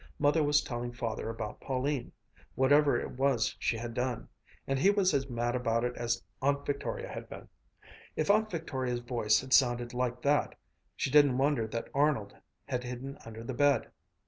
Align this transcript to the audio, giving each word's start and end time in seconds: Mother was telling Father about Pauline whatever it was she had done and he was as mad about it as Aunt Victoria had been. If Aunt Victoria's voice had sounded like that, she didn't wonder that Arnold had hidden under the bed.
Mother 0.17 0.41
was 0.41 0.63
telling 0.63 0.93
Father 0.93 1.29
about 1.29 1.61
Pauline 1.61 2.11
whatever 2.55 2.99
it 2.99 3.11
was 3.11 3.55
she 3.59 3.77
had 3.77 3.93
done 3.93 4.27
and 4.65 4.79
he 4.79 4.89
was 4.89 5.13
as 5.13 5.29
mad 5.29 5.55
about 5.55 5.83
it 5.83 5.95
as 5.95 6.23
Aunt 6.41 6.65
Victoria 6.65 7.07
had 7.07 7.29
been. 7.29 7.47
If 8.15 8.31
Aunt 8.31 8.49
Victoria's 8.49 9.01
voice 9.01 9.39
had 9.41 9.53
sounded 9.53 9.93
like 9.93 10.23
that, 10.23 10.55
she 10.95 11.11
didn't 11.11 11.37
wonder 11.37 11.67
that 11.67 11.89
Arnold 11.93 12.35
had 12.65 12.83
hidden 12.83 13.19
under 13.27 13.43
the 13.43 13.53
bed. 13.53 13.91